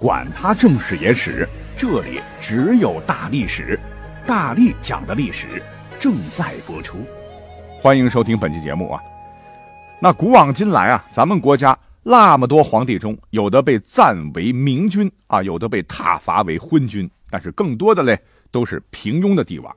[0.00, 1.46] 管他正史野史。
[1.76, 3.78] 这里只有大历史，
[4.26, 5.62] 大力讲的历史
[6.00, 7.06] 正在播出，
[7.82, 9.00] 欢迎收听本期节目啊。
[10.00, 18.18] 那古往今来啊，咱们国家那么多皇帝中，有的被赞为明君啊，有的被挞伐为昏君，但是更多的嘞
[18.50, 19.74] 都是平庸的帝王。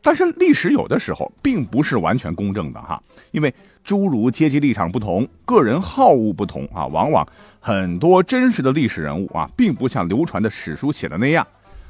[0.00, 3.02] 但是历史有的时候并不是完全公正的哈，
[3.32, 7.26] 因为诸如阶级立场不同、个人好恶不同啊，往往
[7.58, 11.46] 很多真实的历史人物啊，并不像流传的史书写的那样，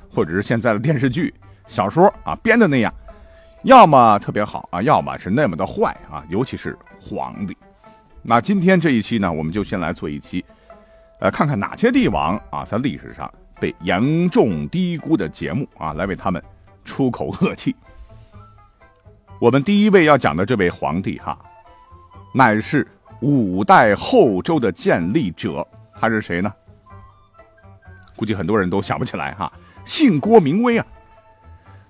[0.09, 1.33] 或者是现在的电视剧、
[1.67, 2.93] 小说啊编的那样，
[3.65, 7.57] 要么特别好啊，要么是那么的坏啊，尤其是皇帝。
[8.23, 10.45] 那今天这一期呢，我们就先来做一期，
[11.21, 13.31] 呃，看看哪些帝王啊在历史上
[13.61, 16.43] 被严重低估的节目啊，来为他们
[16.85, 17.75] 出口恶气。
[19.41, 21.39] 我们第一位要讲的这位皇帝哈，
[22.33, 22.87] 乃是
[23.21, 25.67] 五代后周的建立者，
[25.99, 26.53] 他是谁呢？
[28.17, 29.53] 估计很多人都想不起来哈，
[29.85, 30.87] 姓郭名威啊。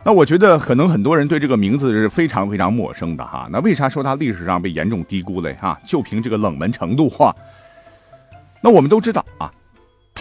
[0.03, 3.49] 那我觉得可能很多人对这个名字是非常非常陌生的哈。
[3.51, 5.79] 那为啥说他历史上被严重低估嘞哈？
[5.85, 7.35] 就凭这个冷门程度哈。
[8.63, 9.53] 那我们都知道啊。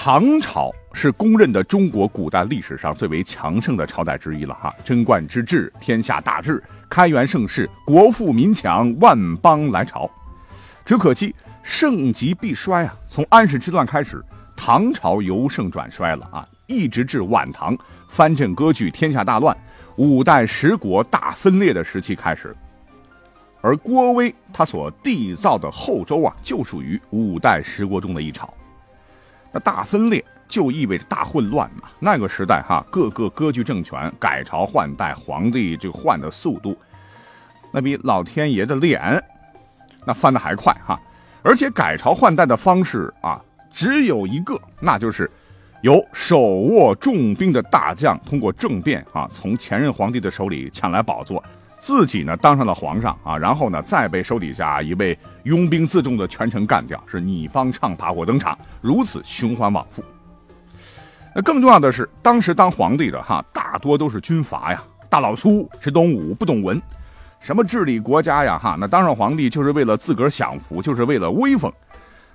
[0.01, 10.09] 唐朝是公认的中国古代历史上最为强盛的朝代之一了哈，贞观之治，天下大治，开元盛世，国富民强，万邦来朝。
[10.85, 12.95] 只可惜盛极必衰啊！
[13.09, 14.23] 从安史之乱开始，
[14.55, 19.55] 唐朝由盛转衰了啊，一直至晚唐藩镇割据，天下大乱，
[19.97, 22.55] 五代十国大分裂的时期开始。
[23.59, 28.51] 而郭威他所缔造的后周啊，就属于五代十国中的一朝。
[29.51, 31.89] 那大分裂就意味着大混乱嘛。
[31.99, 36.77] 那个时代哈，各个割据政权改朝换代，皇帝这个换的速度，
[37.71, 39.23] 那比老天爷的脸
[40.05, 40.99] 那翻的还快哈。
[41.41, 45.29] 而且改朝换代的方式啊，只有一个，那就是
[45.81, 51.43] 由手握重兵的大将通过政变啊，从前任皇帝的手里抢来宝座。
[51.79, 60.03] 自己呢当上了皇上啊，然后呢再被手底下一位拥兵自重的权臣干掉，是你方唱罢我登场，如此循环往复。
[61.33, 66.81] 那更重要的是，当时当皇帝的哈大多都是军阀呀，大老粗，只懂武不懂文，
[67.39, 71.71] 什么治理国家呀哈，那当上皇帝就是为了自个儿享福，就是为了威风，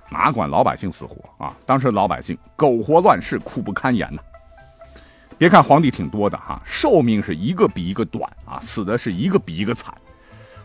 [0.09, 1.53] 哪管老百姓死活啊？
[1.65, 4.21] 当时老百姓苟活乱世，苦不堪言呐。
[5.37, 9.93] 别看皇帝挺多的哈，寿命是一个比一个短啊，死的是一个比一个惨，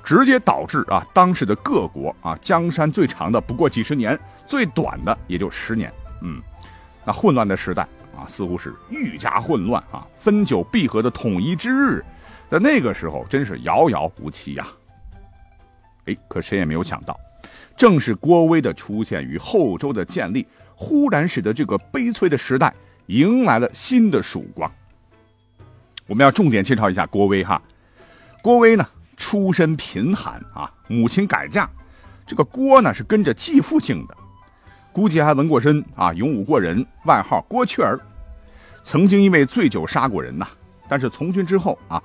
[0.04, 5.92] 直接导致啊当时的各国啊江山最长的不过几十年，最短的也就十年。
[6.22, 6.40] 嗯，
[7.04, 7.82] 那混乱的时代
[8.16, 12.04] 啊，似乎是愈加混乱啊，分久必合的统一之日，
[12.48, 14.66] 在那个时候真是遥遥无期呀。
[16.06, 17.18] 哎，可谁也没有想到，
[17.76, 22.72] 正是郭威的出现与后周的建立，忽然使得这个悲催的时代。
[23.10, 24.70] 迎来了新的曙光。
[26.06, 27.60] 我们要重点介绍一下郭威哈。
[28.40, 31.68] 郭威呢，出身贫寒啊，母亲改嫁，
[32.24, 34.16] 这个郭呢是跟着继父姓的，
[34.92, 37.98] 估计还纹过身啊，勇武过人，外号郭雀儿。
[38.84, 40.46] 曾经因为醉酒杀过人呐，
[40.88, 42.00] 但是从军之后啊，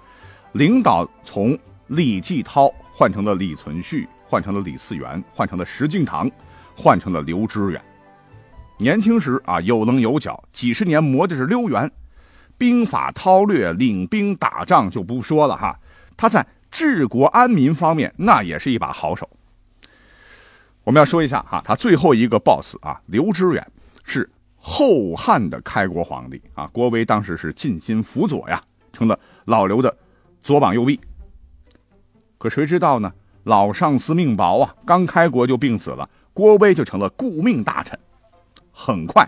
[0.54, 1.56] 领导从
[1.86, 6.32] 李继涛换成了李存勖，换成了李嗣源，换成了石敬瑭，
[6.76, 7.80] 换成了刘知远。
[8.78, 11.90] 年轻时啊，有棱有角，几十年磨的是溜圆，
[12.58, 15.80] 兵法韬略，领兵打仗就不说了哈。
[16.18, 19.30] 他在治国安民方面，那也是一把好手。
[20.84, 23.66] 我们要说一下哈，他最后一个 boss 啊，刘知远
[24.04, 26.68] 是后汉的开国皇帝啊。
[26.74, 28.62] 郭威当时是尽心辅佐呀，
[28.92, 29.96] 成了老刘的
[30.42, 31.00] 左膀右臂。
[32.38, 33.12] 可谁知道呢？
[33.46, 37.98] 老上司命薄啊，刚开国就病死了，郭威就成了顾命大臣。
[38.76, 39.26] 很快，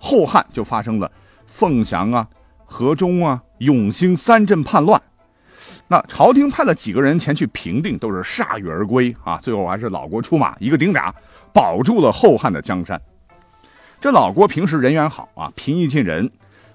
[0.00, 1.12] 后汉就发生了
[1.46, 2.26] 凤翔啊、
[2.64, 5.00] 河中啊、永兴三镇叛乱。
[5.88, 9.36] 那朝廷派了几个人前去平定，都是铩羽而归啊。
[9.38, 11.14] 最后还是老郭出马，一个顶俩，
[11.52, 13.00] 保住了后汉的江山。
[14.00, 16.30] 这老郭平时人缘好啊，平易近人，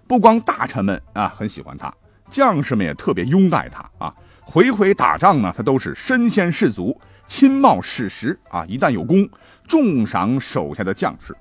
[0.08, 1.94] 不光大臣们啊很喜欢他，
[2.30, 4.14] 将士们也特别拥戴他啊。
[4.44, 8.66] 回回打仗呢，他都是身先士卒，亲冒矢石啊。
[8.68, 9.28] 一旦有功，
[9.68, 11.36] 重赏手下的将士。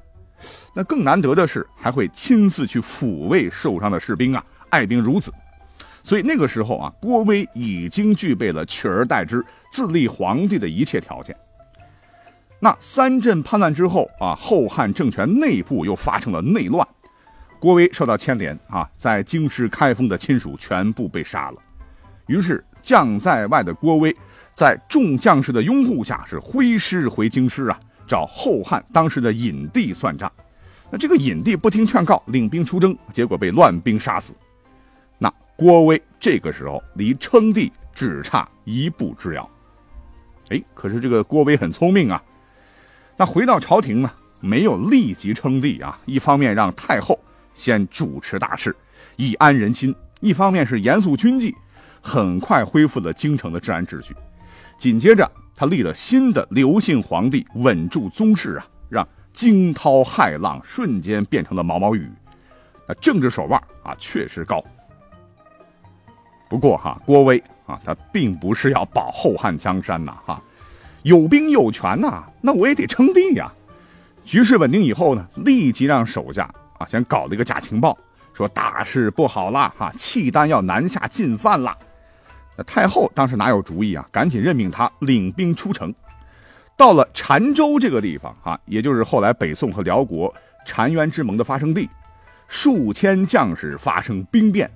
[0.75, 4.45] 那更难得的是，还会亲自去抚慰受伤的士兵啊！
[4.69, 5.33] 爱兵如子，
[6.03, 11.37] 所以那个时候啊，郭威已经具备了取而代之、自立皇帝的一切条件。
[12.61, 16.87] 那三镇叛乱之后啊，后汉政权内部又发生了内乱，
[17.59, 21.57] 郭威受到牵连啊，在京师开封的亲属全部被杀了。
[22.27, 24.15] 于是将在外的郭威，
[24.55, 30.31] 在众将士的拥护下，是挥师回京师啊，找后汉当时的隐帝算账。
[30.91, 34.33] 那这个隐帝不听劝告，领兵出征，结果被乱兵杀死。
[35.17, 39.49] 那郭威这个时候离称帝只差一步之遥。
[40.49, 42.21] 哎，可是这个郭威很聪明啊。
[43.17, 44.11] 那回到朝廷呢，
[44.41, 45.97] 没有立即称帝啊。
[46.05, 47.17] 一方面让太后
[47.55, 48.75] 先主持大事，
[49.15, 51.55] 以安人心；一方面是严肃军纪，
[52.01, 54.17] 很快恢复了京城的治安秩序。
[54.77, 55.31] 紧接着，
[55.61, 59.07] 他立了新的刘姓皇帝，稳住宗室啊，让。
[59.35, 62.11] 惊涛骇浪瞬间变成了毛毛雨，
[62.89, 64.65] 那政治手腕啊确实高。
[66.49, 70.43] 不过哈，郭威啊，他并不是要保后汉江山呐哈，
[71.03, 73.53] 有兵有权呐，那我也得称帝呀。
[74.25, 77.97] 局势稳定以后呢，立即让手下啊先搞了一个假情报，
[78.33, 81.77] 说大事不好了哈，契丹要南下进犯了。
[82.65, 84.07] 太后当时哪有主意啊？
[84.11, 85.95] 赶紧任命他领兵出城。
[86.77, 90.35] 到了澶州这个地方啊，也就是后来北宋和辽国
[90.67, 91.89] 澶渊之盟的发生地，
[92.49, 94.71] 数千将士发生兵变，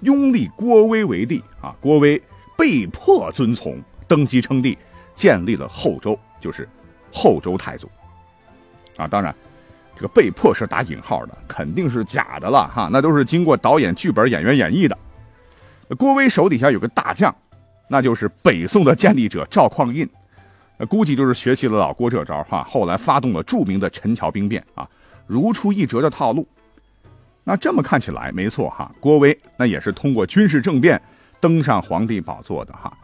[0.00, 1.74] 拥立郭威为帝啊。
[1.80, 2.20] 郭威
[2.56, 4.78] 被迫遵从，登基称帝，
[5.14, 6.68] 建立了后周，就是
[7.12, 7.90] 后周太祖
[8.96, 9.08] 啊。
[9.08, 9.34] 当然，
[9.96, 12.88] 这个被迫是打引号的，肯定是假的了哈。
[12.92, 14.96] 那都是经过导演、剧本、演员演绎的。
[15.96, 17.34] 郭威手底下有个大将，
[17.88, 20.08] 那就是北宋的建立者赵匡胤。
[20.76, 24.88] 那估计就是学习了老郭这招哈，后来发动了著名的陈桥兵变啊，
[25.26, 26.46] 如出一辙的套路。
[27.42, 31.00] 那这么看起来，没错哈，郭威那也是通过军事政变
[31.40, 32.96] 登上皇帝宝座的哈。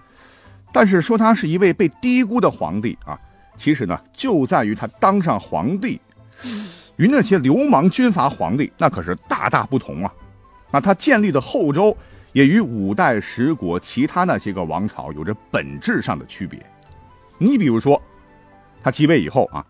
[0.70, 3.18] 但是说他是一位被低估的皇帝啊，
[3.56, 5.98] 其实呢就在于他当上皇帝，
[6.96, 10.12] 与那些流氓军阀皇帝那可是大大不同啊。
[10.70, 11.96] 那他建立的后周
[12.34, 16.60] 也与五代十国其他那些个王朝有着本质上的区别。
[17.38, 18.00] 你比如说，
[18.82, 19.64] 他继位以后啊，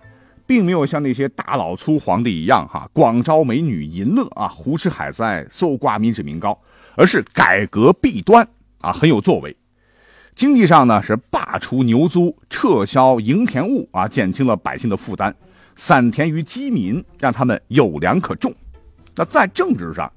[0.46, 6.58] 并没有像那些大老粗皇帝一样哈，广招美女淫乐啊，胡吃海塞，搜刮民脂民膏，
[6.96, 8.48] 而是改革弊端
[8.80, 9.54] 啊，很有作为。
[10.34, 15.34] 经济上呢，是罢除牛租，撤销营田务啊，减轻了百姓的负担，
[15.76, 18.52] 散田于饥民，让他们有粮可种。
[19.14, 20.10] 那在政治上，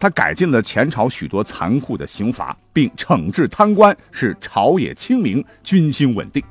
[0.00, 6.42] 他改进了前朝许多残酷的刑罚，并惩治贪官，使朝野清明，军心稳定。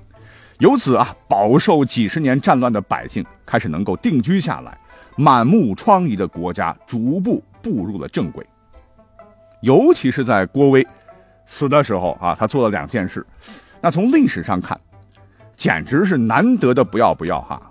[0.59, 4.77] 由此啊，饱受几十年战乱的百姓开始能够定居下来，
[5.17, 8.45] 满目疮痍的国家逐步步入了正轨。
[9.61, 10.85] 尤其是在郭威
[11.47, 13.25] 死的时候啊，他做了两件事，
[13.81, 14.79] 那从历史上看，
[15.55, 17.68] 简直是难得的不要不要哈。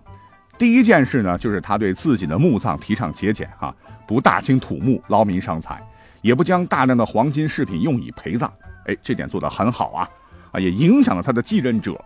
[0.59, 3.73] 第一件事呢，就是他对自己的墓葬提倡节俭哈，
[4.09, 5.81] 不大兴土木劳民伤财，
[6.21, 8.53] 也不将大量的黄金饰品用以陪葬。
[8.87, 10.09] 哎，这点做得很好啊，
[10.51, 11.97] 啊，也影响了他的继任者。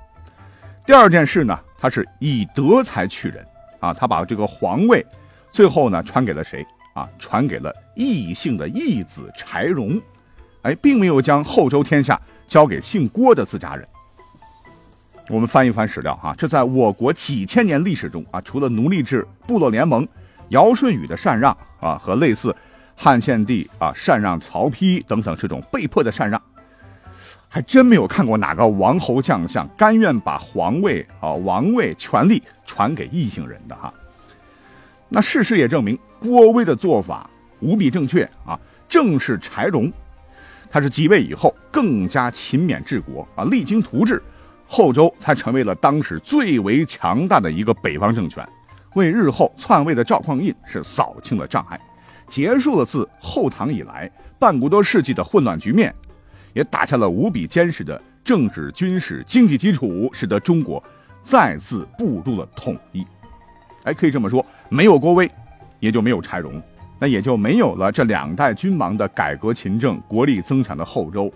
[0.85, 3.43] 第二件事呢，他是以德才取人，
[3.81, 5.05] 啊，他把这个皇位，
[5.51, 7.09] 最后呢传给了谁啊？
[7.19, 9.99] 传给了异姓的义子柴荣，
[10.61, 13.89] 哎，并没有将后周天下交给姓郭的自家人。
[15.29, 20.07] 我们翻一翻史料啊，这在我国几千年历史中啊，除了奴隶制、部落联盟、
[20.49, 22.55] 尧舜禹的禅让啊，和类似
[22.97, 26.41] 汉献帝啊禅让曹丕等等这种被迫的禅让。
[27.49, 33.93] 还真没有看过哪个王侯将相甘愿把皇位啊王位权力传给异姓人的哈。
[35.09, 37.29] 那事实也证明郭威的做法
[37.61, 38.59] 无比正确啊。
[38.89, 39.91] 正是柴荣，
[40.71, 44.23] 他是继位以后更加勤勉治国啊，励精图治，
[44.75, 48.43] 后周才成为了当时最为强大的一个北方政权，
[48.95, 51.79] 为日后篡位的赵匡胤是扫清了障碍，
[52.27, 55.95] 结束了自后唐以来半个多世纪的混乱局面。
[56.55, 60.83] 也打下了无比坚实的政治、军事、经济基础，使得中国
[61.23, 63.07] 再次步入了统一。
[63.83, 65.31] 哎，可以这么说，没有郭威，
[65.81, 66.63] 也就没有柴荣，
[66.99, 71.31] 那也就没有了这两代君王的改革勤政、国力增强的后周，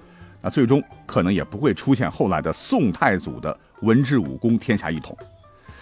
[0.47, 5.19] 那最终可能也不会出现后来的宋太祖的文治武功天下一统，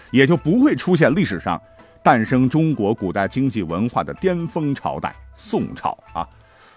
[0.09, 1.61] 也就不会出现历史上
[2.01, 6.27] 诞生中国古代经济文化的巅峰朝代宋朝啊。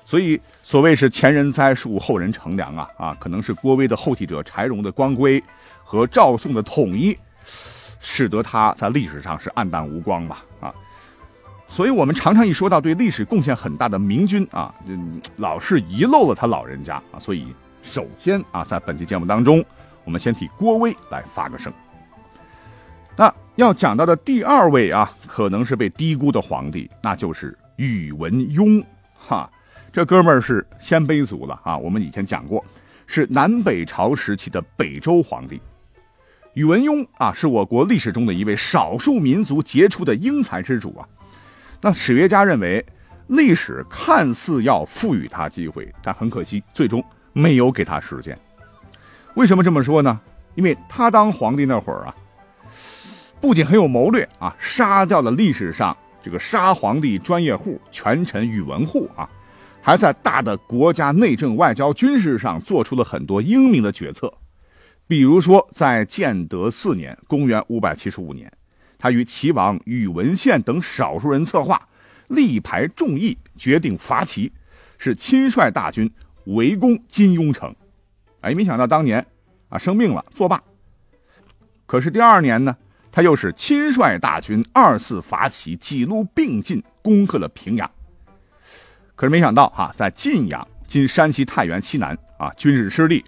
[0.05, 5.43] 所以，所谓是前人栽树，后人乘凉啊啊，可能是郭威的后继者柴荣的光辉
[5.83, 7.17] 和赵宋的统一，
[8.01, 10.75] 使得他在历史上是黯淡无光吧啊。
[11.69, 17.19] 所以我们常常一说到对历史贡献很大的明君啊，嗯，老是遗漏了他老人家啊。
[17.19, 17.47] 所以
[17.83, 19.65] 首先啊，在本期节目当中，
[20.05, 21.73] 我们先替郭威来发个声。
[23.17, 28.85] 那要讲到的第二位啊，可能是被低估的皇帝，那就是宇文邕。
[29.19, 29.51] 哈，
[29.93, 31.77] 这哥们儿是鲜卑族了啊。
[31.77, 32.65] 我们以前讲过，
[33.07, 35.61] 是南北朝时期的北周皇帝。
[36.55, 41.09] 宇文邕啊，是我国历史中的一位少数民族杰出的英才之主啊。
[41.81, 42.85] 那史学家认为，
[43.29, 47.05] 历史看似要赋予他机会，但很可惜，最终
[47.39, 48.37] 没有给他时间。
[49.35, 50.21] 为什么这么说呢？
[50.57, 52.15] 因为他当皇帝那会儿啊。
[53.41, 59.31] 不仅很有谋略啊，杀掉了历史上这个杀皇帝专业户权臣宇文护啊，
[59.81, 64.33] 还在大的国家内政、外交、军事上做出了很多英明的决策。
[65.07, 68.53] 比如说，在建德四年（公元575年），
[68.99, 71.81] 他与齐王宇文宪等少数人策划，
[72.27, 74.53] 力排众议，决定伐齐，
[74.99, 76.11] 是亲率大军
[76.55, 77.75] 围攻金庸城。
[78.41, 79.25] 哎，没想到当年
[79.69, 80.63] 啊生病了，作罢。
[81.87, 82.77] 可是第二年呢？
[83.11, 87.91] 他又是亲率大军二次伐齐，几路并进，攻克了平阳。
[89.17, 93.25] 可是没想到哈，在晋阳（今山西太原西南）啊，军事失利。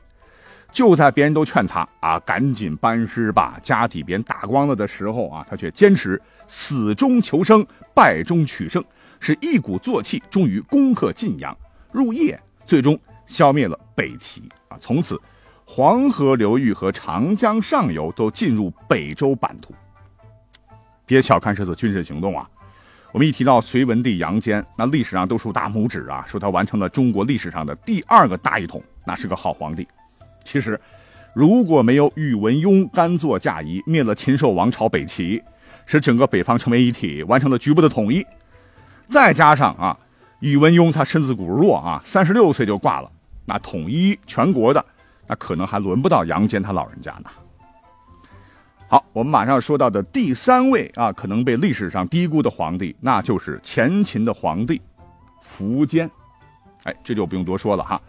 [0.70, 8.84] 就在别人都劝他啊，赶紧班师吧，家底别人打光了的时候啊，他却坚持死中求生，败中取胜，
[9.18, 11.56] 是一鼓作气，终于攻克晋阳，
[11.90, 12.96] 入夜，最终
[13.30, 15.18] 消灭了北齐啊，从此。
[15.72, 19.72] 黄河流域和长江上游都进入北周版图。
[21.06, 22.44] 别小看这次军事行动啊！
[23.12, 29.86] 我们一提到隋文帝杨坚，那历史上都竖大拇指啊，说他完成了中国历史上的第二个大一统，那是个好皇帝。
[30.42, 30.80] 其实，
[31.36, 35.40] 如果没有宇文邕甘做嫁衣，灭了禽兽王朝北齐，
[35.86, 38.26] 使整个北方成为一体，完成了局部的统一，
[39.08, 39.96] 再加上啊，
[40.40, 43.08] 宇文邕他身子骨弱啊，三十六岁就挂了，
[43.46, 44.84] 那统一全国的。
[45.26, 47.30] 那可能还轮不到杨坚他老人家呢。
[48.88, 54.82] 好，我们马上要说到的第三位啊，可能被历史上低估的皇帝，那就是前秦的皇帝
[55.44, 56.10] 苻坚。
[56.82, 58.02] 哎，这就不用多说了哈。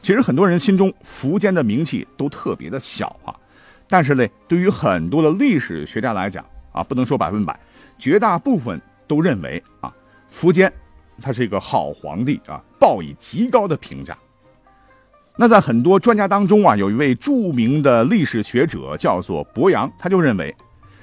[0.00, 3.36] 其实很多人心中苻坚的名气都特别的小啊，
[3.86, 7.60] 但是呢，对于很多的历史学家来讲啊，不能说百分百，
[7.98, 9.94] 绝大部分都认为啊，
[10.32, 10.72] 苻坚
[11.20, 14.16] 他是一个好皇帝啊，报以极高的评价。
[15.36, 20.54] 那在很多专家当中啊，有一位著名的历史学者叫做博阳，他就认为，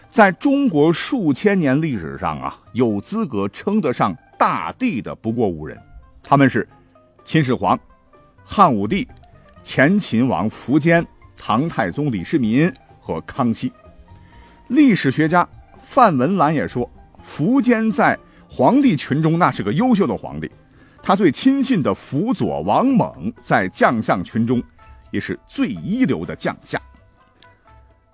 [0.10, 5.78] 在中国数千年历史上啊，有资格称得上大帝的不过五人，
[6.24, 6.66] 他们是
[7.26, 7.78] 秦始皇、
[8.42, 9.06] 汉武帝、
[9.64, 12.72] 前秦王苻坚、唐太宗李世民
[13.02, 13.70] 和康熙。
[14.70, 15.46] 历史学家
[15.84, 16.90] 范文澜也说，
[17.22, 18.18] 苻坚在
[18.50, 20.50] 皇帝群中那是个优秀的皇帝。
[21.04, 24.62] 他最亲信的辅佐王猛，在将相群中
[25.10, 26.80] 也是最一流的将相。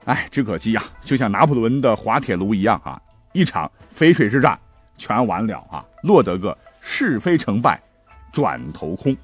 [0.06, 3.00] 哎，只可惜呀，就像拿破仑的滑铁卢一样啊，
[3.34, 4.58] 一场淝水之战
[4.98, 7.82] 全完了啊，落得个是非成败
[8.32, 9.15] 转头空。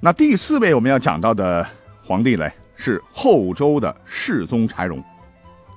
[0.00, 1.64] 那第四位我们要讲到的
[2.04, 5.02] 皇帝嘞，是后周的世宗柴荣。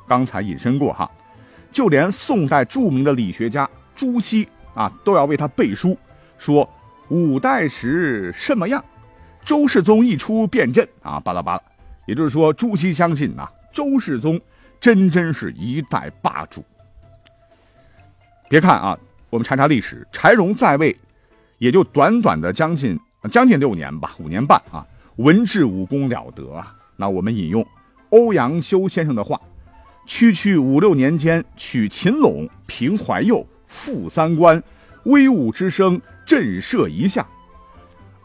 [0.07, 1.09] 刚才引申过哈，
[1.71, 4.49] 就连宋代著名的理学家朱熹。
[4.73, 5.97] 啊，都要为他背书，
[6.37, 6.69] 说
[7.09, 8.83] 五代时什么样，
[9.43, 11.61] 周世宗一出便震啊，巴拉巴拉。
[12.05, 14.39] 也就是说，朱熹相信呐，周世宗
[14.79, 16.63] 真真是一代霸主。
[18.47, 18.97] 别看啊，
[19.29, 20.95] 我们查查历史，柴荣在位
[21.59, 22.99] 也就短短的将近
[23.31, 24.85] 将近六年吧，五年半啊，
[25.17, 26.75] 文治武功了得啊。
[26.95, 27.65] 那我们引用
[28.09, 29.39] 欧阳修先生的话
[30.07, 34.61] ：“区区五六年间，取秦陇，平淮右。”负三关，
[35.03, 37.23] 威武之声震慑一下；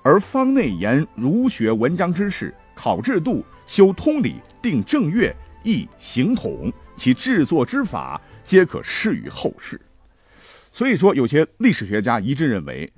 [0.02, 9.80] 而方内言儒学文章之事，考制度，修通理，定正月，议形统，其制作之法，皆可施于后世。
[10.72, 12.90] 所以说，有些历史学家一致认为，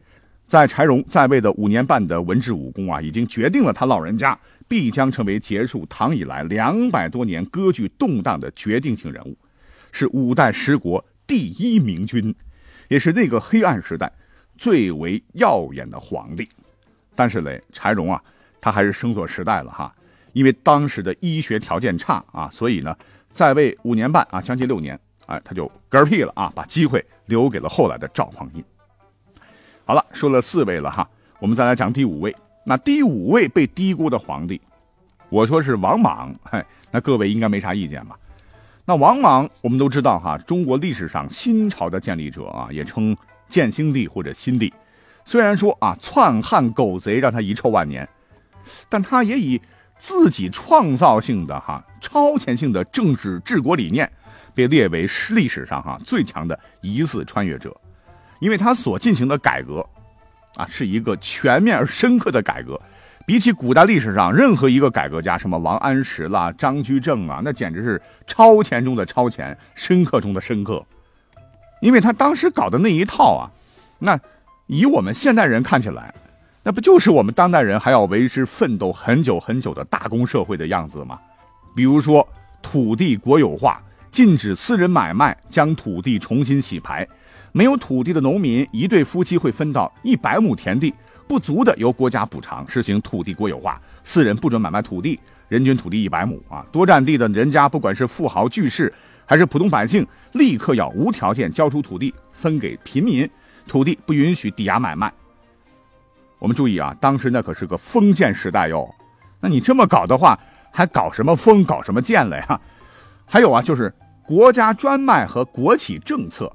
[0.47, 4.39] 在柴荣在位的五年半的文治武功啊，已经决定了他老人家
[4.69, 9.37] 必将成为结束唐以来两百多年割据动荡的决定性人物，
[9.91, 11.05] 是五代十国。
[11.27, 12.35] 第一明君，
[12.89, 14.13] 也是那个黑暗时代
[14.57, 16.49] 最为耀眼的皇帝。
[17.15, 18.23] 但是嘞，柴荣啊，
[18.61, 19.95] 他还是生错时代了哈。
[20.33, 22.95] 因为当时的医学条件差啊，所以呢，
[23.31, 28.63] 在位五年半啊，将近六年，哎，他就嗝屁了啊，把机会留给了后来的赵匡胤。
[29.87, 31.09] 好了，说了四位了哈，
[31.41, 32.35] 我们再来讲第五位。
[32.67, 34.61] 那第五位被低估的皇帝，
[35.31, 38.19] 我说是王莽，嘿，那各位应该没啥意见吧？
[38.89, 43.17] 那王莽我们都知道哈，中国历史上新朝的建立者啊，也称
[43.49, 44.73] 建兴帝或者新帝。
[45.25, 48.09] 虽然说啊，篡汉狗贼让他遗臭万年，
[48.89, 49.61] 但他也以
[49.99, 54.09] 自己创造性的哈超前性的政治治国理念，
[54.55, 57.77] 被列为历史上哈最强的疑似穿越者，
[58.39, 59.85] 因为他所进行的改革，
[60.55, 62.81] 啊，是一个全面而深刻的改革。
[63.27, 70.87] 比起古代历史上任何一个改革家，什么王安石啦、张居正啊，那简直是超前中的超前，深刻中的深刻。
[71.81, 73.51] 因为他当时搞的那一套啊，
[73.99, 74.19] 那
[74.69, 76.15] 以我们现代人看起来，
[76.63, 81.19] 那不就是我们当代人还要为之奋斗很久很久的大公社会的样子吗？
[81.75, 82.27] 比如说
[82.63, 87.05] 土地国有化，禁止私人买卖，将土地重新洗牌，
[87.51, 90.95] 没有土地的农民一对夫妻会分到一百亩田地。
[91.29, 95.19] 不足的由国家补偿，实行土地国有化，私人不准买卖土地，
[95.49, 96.65] 人均土地一百亩啊。
[96.71, 98.93] 多占地的人家，不管是富豪巨士
[99.25, 103.29] 还是普通百姓，立刻要无条件交出土地分给平民，
[103.67, 105.13] 土地不允许抵押买卖。
[106.39, 108.89] 我们注意啊，当时那可是个封建时代哟。
[109.41, 110.39] 那你这么搞的话，
[110.71, 112.61] 还搞什么封，搞什么建了呀？
[113.25, 113.93] 还有啊，就是
[114.25, 116.53] 国家专卖和国企政策，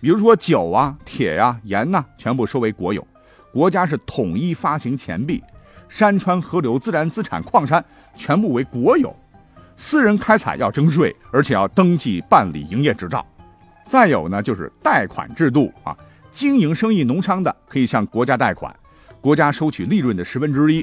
[0.00, 3.04] 比如说酒啊、铁呀、盐呐，全部收为国有。
[3.52, 5.42] 国家是统一发行钱币，
[5.88, 7.84] 山川河流、自然资产、矿山
[8.16, 9.14] 全部为国有，
[9.76, 13.24] 私人开采要征税，而且要登记办理营业执照。
[13.86, 15.94] 再有呢，就是贷款制度啊，
[16.30, 18.74] 经营生意农商的可以向国家贷款，
[19.20, 20.82] 国家收取利润的十分之一；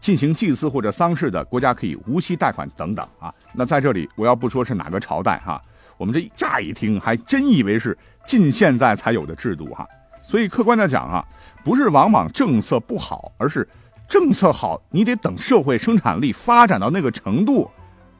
[0.00, 3.32] 进行祭祀或者丧事的，国家可以无息贷款等等啊。
[3.52, 5.62] 那在这里，我要不说是哪个朝代哈，
[5.96, 7.96] 我们这乍一听还真以为是
[8.26, 9.86] 近现在才有的制度哈。
[10.28, 11.24] 所以客观的讲啊，
[11.64, 13.66] 不是王莽政策不好，而是
[14.06, 17.66] 政策好，你得等社会生产力发展到那个程度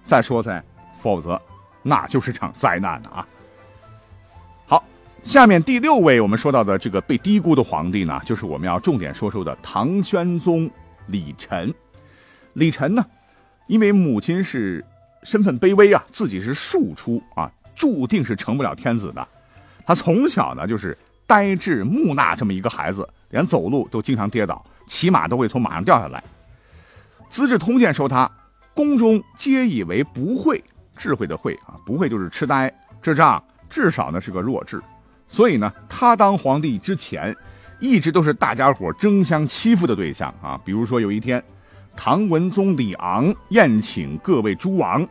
[0.06, 0.64] 再说噻，
[1.02, 1.38] 否则
[1.82, 3.28] 那就是场灾难的啊。
[4.66, 4.82] 好，
[5.22, 10.70] 下面第六位我们说到的这个被低估的皇帝呢，就是我们要重点说说的唐宣宗
[11.08, 11.74] 李忱。
[12.54, 13.04] 李忱呢，
[13.66, 14.82] 因为母亲是
[15.24, 19.28] 身份卑微啊，自己是庶出啊，注定是成不了天子的。
[19.84, 20.96] 他从小呢就是。
[21.28, 26.18] 呆滞木讷这么一个孩子，连走路都经常跌倒，骑马都会从马上掉下来。
[27.28, 28.28] 《资治通鉴》说他
[28.74, 30.64] 宫中皆以为不会，
[30.96, 34.82] 智慧的慧啊，不会就是痴呆、智障，至少呢是个弱智。
[35.28, 37.36] 所以呢，他当皇帝之前，
[37.78, 40.58] 一直都是大家伙争相欺负的对象啊。
[40.64, 41.44] 比如说有一天，
[41.94, 45.06] 唐文宗李昂宴请各位诸王，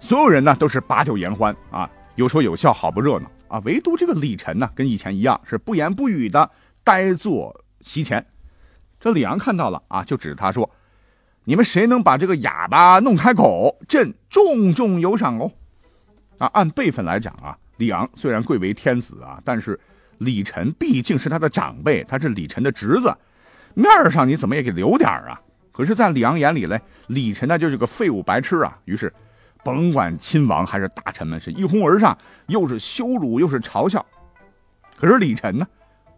[0.00, 3.30] 所有人呢都是把酒言欢啊，有说有笑，好不热闹。
[3.48, 6.50] 啊，唯独这个李晨呢，跟以前一样，是不言不语的
[6.82, 8.24] 呆坐席前。
[8.98, 10.68] 这李昂看到了啊，就指着他说
[11.44, 15.52] ：“你们谁能把这个哑巴弄开口，朕重重有赏哦。”
[16.38, 19.78] 啊，按辈分来讲啊，李昂虽然贵为天子啊，但是
[20.18, 23.14] 李晨毕竟是他的长辈，他是李晨的侄子，
[23.74, 25.40] 面上你怎么也给留点啊。
[25.72, 28.78] 可是，在李昂眼里嘞，李晨那就是个废物白痴啊。
[28.86, 29.12] 于是。
[29.66, 34.06] 甭管亲王还是大臣们，是一哄而上，又是羞辱又是嘲笑。
[34.96, 35.66] 可是李晨呢，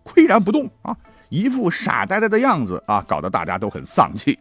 [0.05, 0.95] 岿然不动啊，
[1.31, 4.39] 一副傻呆呆的样子啊，搞得大家都很丧气。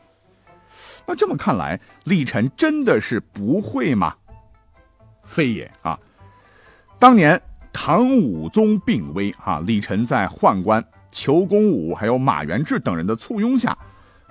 [1.06, 4.14] 那这么看来，李晨真的是不会吗？
[5.24, 5.98] 非也啊！
[7.00, 7.42] 当年
[7.72, 13.78] 唐武宗病危啊，李晨在宦官裘公武还有马元志等人的簇拥下，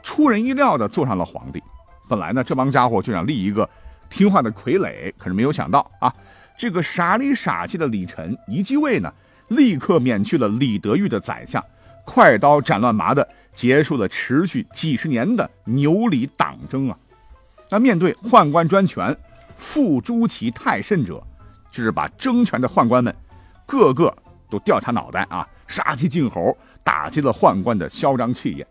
[0.02, 1.62] 出人意料的坐上了皇帝。
[2.10, 3.66] 本来呢，这帮家伙就想立一个。
[4.08, 6.12] 听话的傀儡，可是没有想到啊，
[6.56, 9.12] 这个傻里傻气的李晨一继位呢，
[9.48, 11.62] 立刻免去了李德裕的宰相，
[12.04, 16.98] 快刀斩乱麻的结束了持续几十年的牛李党争啊。
[17.70, 19.16] 那面对宦官专权，
[19.56, 21.22] 付诸其太甚者，
[21.70, 23.14] 就是把争权的宦官们
[23.66, 24.16] 个个
[24.48, 28.66] 都掉他脑袋啊，杀鸡儆猴，打击了宦官的嚣张气焰。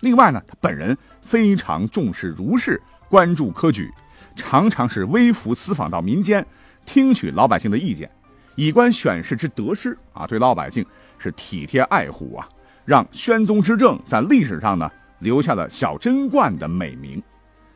[0.00, 3.92] 另外呢，他本人非常重视儒士，关注科举。
[4.34, 6.44] 常常是微服私访到民间，
[6.84, 8.10] 听取老百姓的意见，
[8.54, 10.84] 以观选士之得失啊，对老百姓
[11.18, 12.48] 是体贴爱护啊，
[12.84, 14.90] 让宣宗之政在历史上呢
[15.20, 17.22] 留下了小贞观的美名。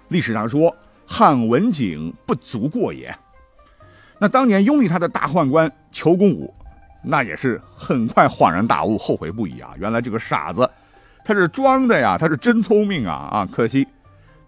[0.09, 0.75] 历史上说
[1.07, 3.15] 汉文景不足过也。
[4.19, 6.53] 那当年拥立他的大宦官裘公武，
[7.03, 9.75] 那也是很快恍然大悟，后悔不已啊！
[9.79, 10.69] 原来这个傻子，
[11.25, 13.49] 他是装的呀，他是真聪明啊啊！
[13.51, 13.87] 可惜。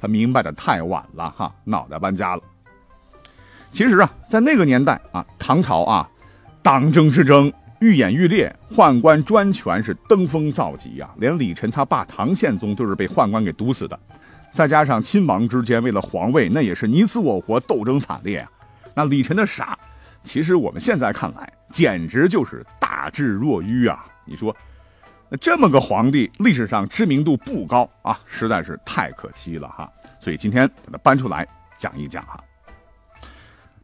[0.00, 2.42] 他明白的太晚了哈，脑袋搬家了。
[3.72, 6.08] 其实啊，在那个年代啊，唐朝啊，
[6.62, 11.10] 党争之争愈演愈烈，宦官专权是登峰造极呀。
[11.16, 13.98] 连李晨他爸唐宪宗都是被宦官给毒死的。
[14.52, 18.50] 再加上亲王之间为了皇位，那也是你死我活，斗争惨烈啊。
[18.94, 19.78] 那李晨的傻，
[20.24, 24.04] 其实我们现在看来简直就是大智若愚啊！
[24.24, 24.54] 你说，
[25.30, 29.90] 那这么个皇帝，历史上知名度不高啊，实在是太可惜了哈。
[30.20, 32.42] 所以今天把它搬出来讲一讲哈。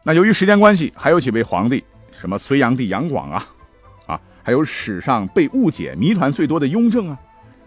[0.03, 3.47] 那由于时间关系，还有几位皇帝，什么隋炀帝杨广啊，
[4.07, 7.19] 啊，还有史上被误解、谜团最多的雍正啊，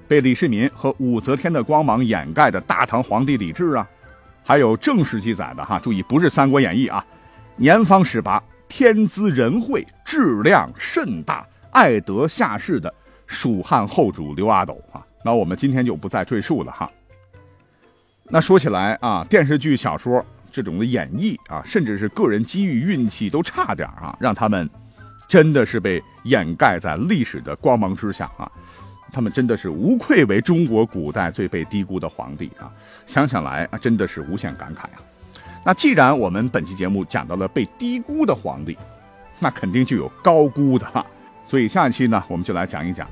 [0.07, 3.87] 被李世民和武则天的光芒掩盖的大唐皇帝李治啊，
[4.43, 7.05] 还有正史记载的哈，注意不是《三国演义》啊，
[7.55, 12.91] 年方十八、天资仁慧、质量甚大、爱德下士的
[13.27, 15.05] 蜀汉后主刘阿斗啊。
[15.23, 16.89] 那我们今天就不再赘述了哈。
[18.29, 20.25] 那说起来啊，电视剧、小说。
[20.49, 24.67] 这种的演绎啊，甚至是个人机遇、运气都差点啊，让他们
[25.27, 28.49] 真的是被掩盖在历史的光芒之下啊。
[29.11, 32.71] 他们真的是无愧为中国古代最被低估的皇帝啊！
[33.05, 35.03] 想想来啊，真的是无限感慨啊。
[35.63, 38.75] 那既然我们本期节目讲到了被低估的皇帝，
[39.39, 41.05] 那肯定就有高估的哈。
[41.47, 43.07] 所以下一期呢，我们就来讲一讲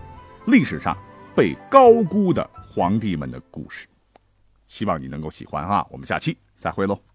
[0.47, 0.95] 历史上
[1.35, 3.87] 被高估的皇帝们的故事。
[4.67, 5.85] 希望你能够喜欢啊。
[5.89, 7.14] 我们下期再会喽。